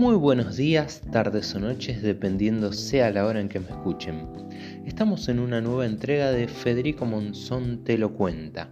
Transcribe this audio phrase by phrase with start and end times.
[0.00, 4.26] Muy buenos días, tardes o noches, dependiendo sea la hora en que me escuchen.
[4.86, 8.70] Estamos en una nueva entrega de Federico Monzón Te lo cuenta,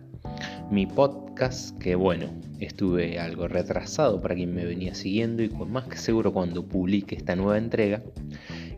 [0.71, 2.31] mi podcast que bueno,
[2.61, 7.15] estuve algo retrasado para quien me venía siguiendo y con más que seguro cuando publique
[7.15, 8.03] esta nueva entrega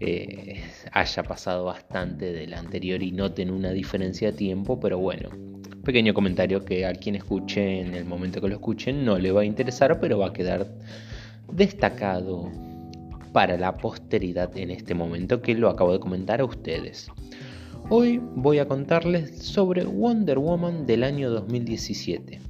[0.01, 0.60] eh,
[0.91, 5.28] haya pasado bastante de la anterior y noten una diferencia de tiempo, pero bueno,
[5.84, 9.42] pequeño comentario que a quien escuche en el momento que lo escuchen no le va
[9.42, 10.66] a interesar, pero va a quedar
[11.52, 12.50] destacado
[13.32, 17.08] para la posteridad en este momento que lo acabo de comentar a ustedes.
[17.88, 22.41] Hoy voy a contarles sobre Wonder Woman del año 2017.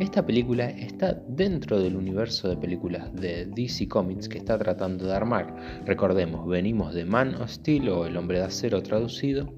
[0.00, 5.14] Esta película está dentro del universo de películas de DC Comics que está tratando de
[5.14, 5.56] armar.
[5.86, 9.54] Recordemos, venimos de Man of Steel o El Hombre de Acero traducido,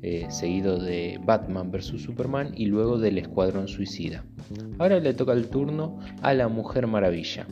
[0.00, 2.00] eh, seguido de Batman vs.
[2.00, 4.24] Superman y luego del Escuadrón Suicida.
[4.78, 7.46] Ahora le toca el turno a la Mujer Maravilla.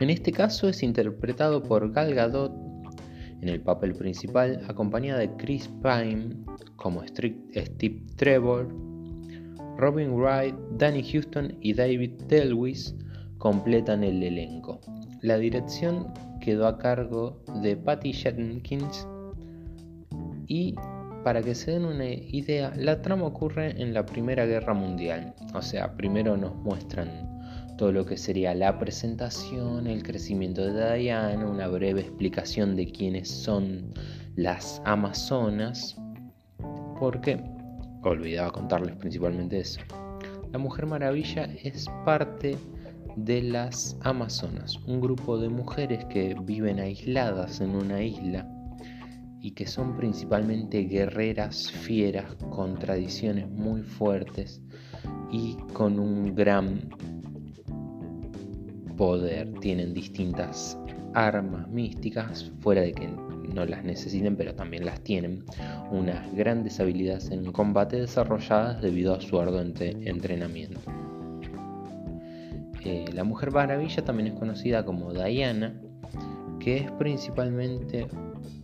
[0.00, 2.52] En este caso es interpretado por Gal Gadot
[3.40, 6.36] en el papel principal, acompañada de Chris Pine
[6.76, 8.68] como Steve Trevor,
[9.76, 12.94] Robin Wright, Danny Houston y David Telwis
[13.38, 14.80] completan el elenco.
[15.22, 19.06] La dirección quedó a cargo de Patty Jenkins
[20.46, 20.74] y
[21.24, 25.34] para que se den una idea, la trama ocurre en la Primera Guerra Mundial.
[25.54, 27.37] O sea, primero nos muestran
[27.78, 33.30] todo lo que sería la presentación, el crecimiento de Diana, una breve explicación de quiénes
[33.30, 33.94] son
[34.34, 35.96] las Amazonas,
[36.98, 37.40] porque
[38.02, 39.80] olvidaba contarles principalmente eso.
[40.52, 42.58] La Mujer Maravilla es parte
[43.16, 48.44] de las Amazonas, un grupo de mujeres que viven aisladas en una isla
[49.40, 54.60] y que son principalmente guerreras fieras con tradiciones muy fuertes
[55.30, 56.90] y con un gran
[59.60, 60.76] tienen distintas
[61.14, 63.08] armas místicas, fuera de que
[63.54, 65.44] no las necesiten, pero también las tienen,
[65.92, 70.80] unas grandes habilidades en combate desarrolladas debido a su arduo entrenamiento.
[72.84, 75.80] Eh, la Mujer Maravilla también es conocida como Diana,
[76.58, 78.08] que es principalmente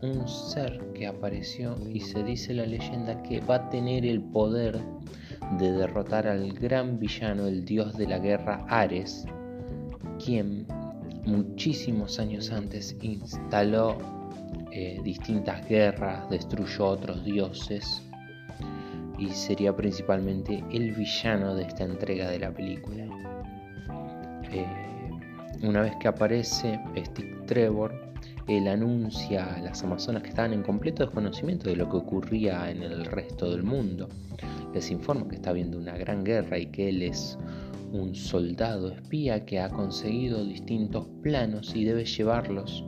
[0.02, 4.80] un ser que apareció y se dice la leyenda que va a tener el poder
[5.58, 9.26] de derrotar al gran villano, el dios de la guerra Ares,
[10.24, 10.66] quien
[11.26, 13.98] muchísimos años antes instaló
[14.72, 18.02] eh, distintas guerras, destruyó otros dioses
[19.18, 23.04] y sería principalmente el villano de esta entrega de la película.
[24.50, 24.66] Eh,
[25.62, 28.12] una vez que aparece Stick Trevor,
[28.46, 32.82] él anuncia a las Amazonas que estaban en completo desconocimiento de lo que ocurría en
[32.82, 34.08] el resto del mundo.
[34.74, 37.38] Les informa que está habiendo una gran guerra y que él es
[37.92, 42.84] un soldado espía que ha conseguido distintos planos y debe llevarlos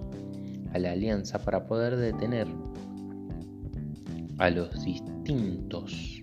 [0.73, 2.49] a la alianza para poder detener
[4.39, 6.23] a los distintos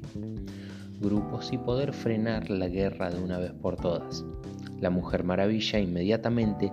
[0.99, 4.23] grupos y poder frenar la guerra de una vez por todas.
[4.79, 6.71] La Mujer Maravilla inmediatamente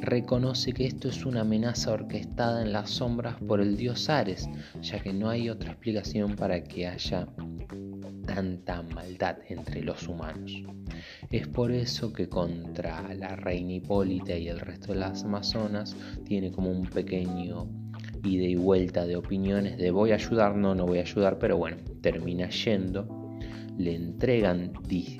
[0.00, 4.48] reconoce que esto es una amenaza orquestada en las sombras por el dios Ares,
[4.80, 7.26] ya que no hay otra explicación para que haya
[8.26, 10.52] tanta maldad entre los humanos.
[11.30, 16.50] Es por eso que contra la reina Hipólita y el resto de las Amazonas tiene
[16.50, 17.68] como un pequeño
[18.22, 21.56] ida y vuelta de opiniones de voy a ayudar, no, no voy a ayudar, pero
[21.56, 23.23] bueno, termina yendo.
[23.76, 24.72] Le entregan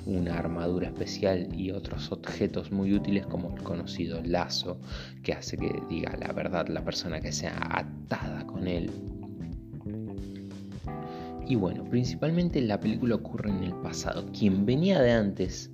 [0.07, 4.81] una armadura especial y otros objetos muy útiles como el conocido lazo
[5.23, 8.91] que hace que diga la verdad la persona que sea atada con él
[11.47, 14.25] y bueno, principalmente la película ocurre en el pasado.
[14.33, 15.71] Quien venía de antes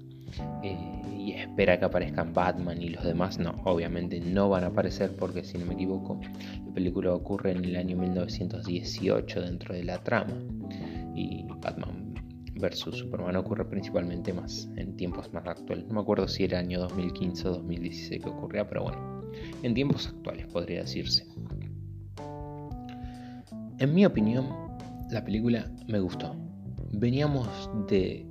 [0.62, 0.76] eh,
[1.16, 5.44] y espera que aparezcan Batman y los demás, no, obviamente no van a aparecer porque
[5.44, 6.20] si no me equivoco,
[6.66, 10.34] la película ocurre en el año 1918 dentro de la trama.
[11.14, 11.99] Y Batman
[12.60, 15.86] versus Superman ocurre principalmente más en tiempos más actuales.
[15.86, 19.22] No me acuerdo si era año 2015 o 2016 que ocurría, pero bueno,
[19.62, 21.26] en tiempos actuales podría decirse.
[23.78, 24.46] En mi opinión,
[25.10, 26.36] la película me gustó.
[26.92, 27.48] Veníamos
[27.88, 28.26] de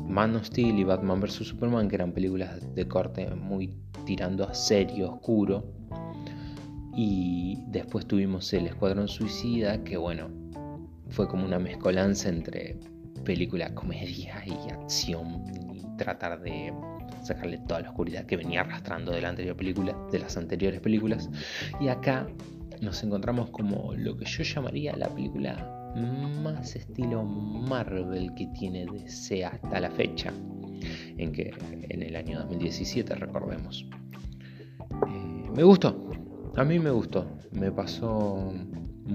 [0.00, 1.48] Man of Steel y Batman vs.
[1.48, 3.74] Superman, que eran películas de corte muy
[4.04, 5.64] tirando a serio, oscuro.
[6.94, 10.28] Y después tuvimos El Escuadrón Suicida, que bueno,
[11.08, 12.78] fue como una mezcolanza entre
[13.22, 15.44] película, comedia y acción.
[15.74, 16.72] Y tratar de
[17.22, 21.30] sacarle toda la oscuridad que venía arrastrando de la anterior película, de las anteriores películas.
[21.80, 22.26] Y acá
[22.80, 25.78] nos encontramos como lo que yo llamaría la película
[26.42, 30.32] más estilo Marvel que tiene DC hasta la fecha,
[31.16, 31.54] en que
[31.88, 33.86] en el año 2017 recordemos.
[35.08, 36.10] Eh, me gustó,
[36.56, 38.52] a mí me gustó, me pasó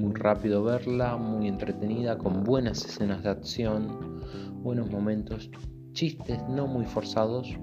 [0.08, 4.24] muy rápido verla, muy entretenida, con buenas escenas de acción,
[4.64, 5.50] buenos momentos,
[5.92, 7.54] chistes no muy forzados,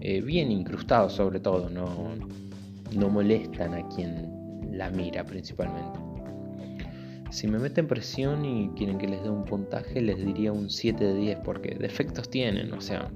[0.00, 1.86] eh, bien incrustados sobre todo, no,
[2.96, 6.00] no molestan a quien la mira principalmente.
[7.30, 11.04] Si me meten presión y quieren que les dé un puntaje, les diría un 7
[11.04, 13.08] de 10 porque defectos tienen, o sea,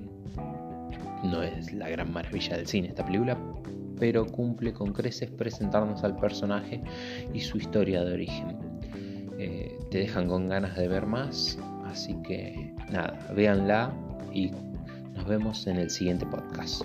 [1.25, 3.37] no es la gran maravilla del cine esta película,
[4.01, 6.83] pero cumple con creces presentarnos al personaje
[7.33, 8.59] y su historia de origen.
[9.39, 13.93] Eh, te dejan con ganas de ver más, así que nada, véanla
[14.33, 14.51] y
[15.15, 16.83] nos vemos en el siguiente podcast.